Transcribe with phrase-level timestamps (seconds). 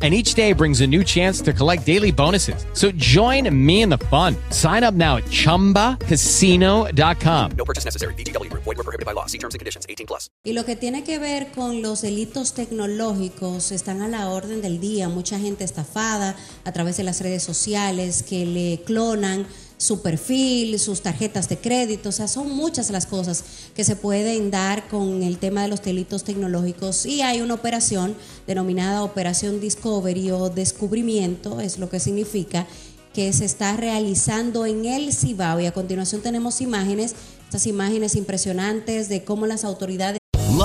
[0.00, 2.64] And each day brings a new chance to collect daily bonuses.
[2.72, 4.36] So join me in the fun.
[4.50, 7.50] Sign up now at chumbacasino.com.
[7.56, 8.14] No purchase necessary.
[8.14, 8.62] Group.
[8.62, 9.26] Void were prohibited by law.
[9.26, 9.86] See terms and conditions.
[9.88, 10.30] 18 plus.
[10.44, 14.78] Y lo que tiene que ver con los delitos tecnológicos están a la orden del
[14.78, 15.08] día.
[15.08, 21.00] Mucha gente estafada a través de las redes sociales que le clonan su perfil, sus
[21.00, 25.38] tarjetas de crédito, o sea, son muchas las cosas que se pueden dar con el
[25.38, 27.06] tema de los delitos tecnológicos.
[27.06, 32.66] Y hay una operación denominada Operación Discovery o Descubrimiento, es lo que significa,
[33.14, 35.60] que se está realizando en el Cibao.
[35.60, 40.17] Y a continuación tenemos imágenes, estas imágenes impresionantes de cómo las autoridades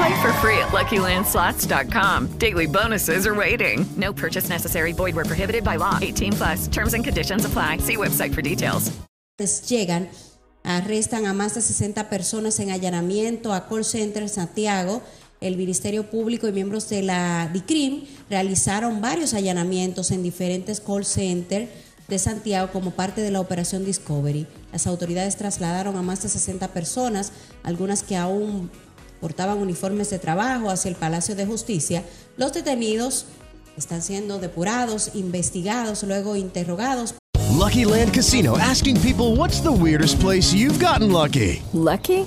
[0.00, 2.38] Play for free at LuckyLandSlots.com.
[2.38, 3.84] Daily bonuses are waiting.
[3.98, 4.92] No purchase necessary.
[4.92, 5.98] Void were prohibited by law.
[6.00, 6.68] 18 plus.
[6.68, 7.78] Terms and conditions apply.
[7.78, 8.90] See website for details.
[9.68, 10.08] llegan,
[10.64, 15.02] arrestan a más de 60 personas en allanamiento a call center Santiago.
[15.42, 21.68] El Ministerio Público y miembros de la DICRIM realizaron varios allanamientos en diferentes call centers
[22.08, 24.46] de Santiago como parte de la operación Discovery.
[24.72, 27.32] Las autoridades trasladaron a más de 60 personas,
[27.62, 28.70] algunas que aún
[29.20, 32.04] portaban uniformes de trabajo hacia el Palacio de Justicia.
[32.36, 33.26] Los detenidos
[33.76, 37.14] están siendo depurados, investigados, luego interrogados.
[37.56, 41.62] Lucky Land Casino asking people what's the weirdest place you've gotten lucky?
[41.72, 42.26] Lucky?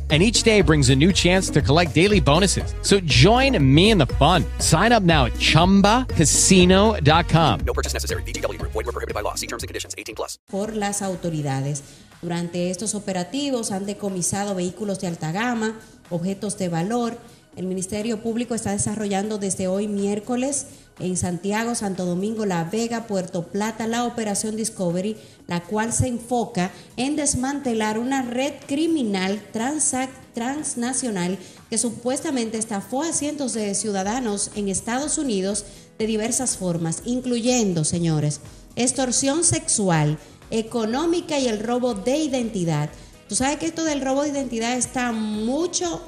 [0.11, 2.75] And each day brings a new chance to collect daily bonuses.
[2.81, 4.43] So join me in the fun.
[4.59, 7.59] Sign up now at chumbacasino.com.
[7.65, 8.23] No purchase necessary.
[8.23, 8.73] VGW Group.
[8.73, 9.35] Void were prohibited by law.
[9.35, 9.95] See terms and conditions.
[9.97, 10.37] 18 plus.
[10.51, 11.81] por las autoridades.
[12.21, 15.73] Durante estos operativos han decomisado vehículos de alta gama,
[16.09, 17.17] objetos de valor.
[17.55, 20.67] El Ministerio Público está desarrollando desde hoy miércoles
[20.99, 25.17] en Santiago, Santo Domingo, La Vega, Puerto Plata la operación Discovery,
[25.47, 29.41] la cual se enfoca en desmantelar una red criminal
[30.33, 31.37] transnacional
[31.69, 35.65] que supuestamente estafó a cientos de ciudadanos en Estados Unidos
[35.99, 38.39] de diversas formas, incluyendo, señores,
[38.77, 40.17] extorsión sexual,
[40.51, 42.89] económica y el robo de identidad.
[43.27, 46.01] Tú sabes que esto del robo de identidad está mucho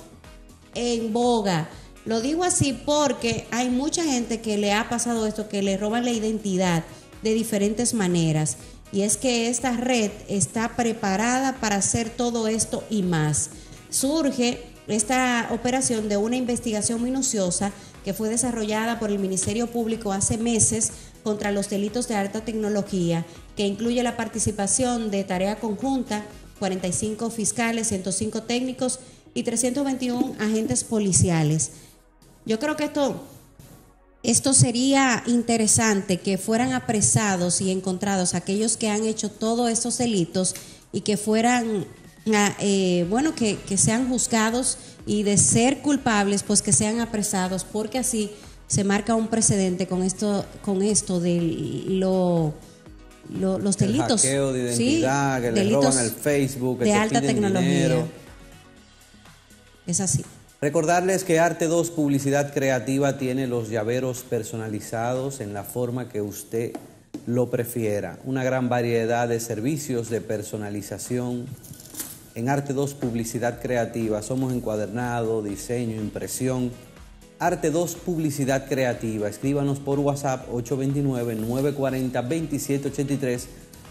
[0.76, 1.70] en boga.
[2.06, 6.06] Lo digo así porque hay mucha gente que le ha pasado esto, que le roban
[6.06, 6.84] la identidad
[7.22, 8.58] de diferentes maneras.
[8.92, 13.50] Y es que esta red está preparada para hacer todo esto y más.
[13.90, 17.72] Surge esta operación de una investigación minuciosa
[18.04, 20.92] que fue desarrollada por el Ministerio Público hace meses
[21.24, 23.26] contra los delitos de alta tecnología,
[23.56, 26.26] que incluye la participación de tarea conjunta,
[26.60, 29.00] 45 fiscales, 105 técnicos
[29.34, 31.72] y 321 agentes policiales.
[32.46, 33.24] Yo creo que esto,
[34.22, 40.56] esto sería interesante que fueran apresados y encontrados aquellos que han hecho todos estos delitos
[40.92, 41.86] y que fueran,
[42.34, 47.64] ah, eh, bueno, que, que sean juzgados y de ser culpables, pues que sean apresados,
[47.66, 48.32] porque así
[48.68, 52.54] se marca un precedente con esto, con esto de lo,
[53.30, 54.22] lo- los El delitos.
[54.22, 57.70] hackeo de sí, identidad, que le roban el Facebook, que de alta piden tecnología.
[57.70, 58.08] dinero.
[59.86, 60.24] Es así.
[60.62, 66.72] Recordarles que Arte 2 Publicidad Creativa tiene los llaveros personalizados en la forma que usted
[67.26, 68.18] lo prefiera.
[68.24, 71.48] Una gran variedad de servicios de personalización.
[72.36, 76.72] En Arte 2 Publicidad Creativa somos encuadernado, diseño, impresión.
[77.40, 79.28] Arte 2 Publicidad Creativa.
[79.28, 83.48] Escríbanos por WhatsApp 829-940-2783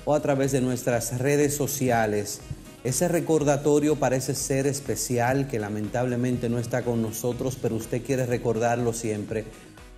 [0.06, 2.40] o a través de nuestras redes sociales.
[2.84, 8.92] Ese recordatorio parece ser especial, que lamentablemente no está con nosotros, pero usted quiere recordarlo
[8.92, 9.44] siempre.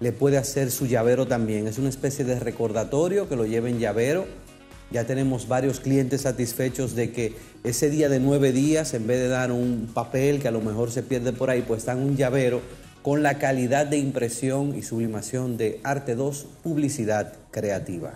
[0.01, 1.67] Le puede hacer su llavero también.
[1.67, 4.27] Es una especie de recordatorio que lo lleve en llavero.
[4.91, 7.35] Ya tenemos varios clientes satisfechos de que
[7.65, 10.91] ese día de nueve días, en vez de dar un papel que a lo mejor
[10.91, 12.61] se pierde por ahí, pues dan un llavero
[13.01, 18.15] con la calidad de impresión y sublimación de Arte 2 Publicidad Creativa.